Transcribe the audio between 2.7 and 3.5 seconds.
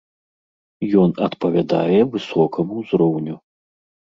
ўзроўню.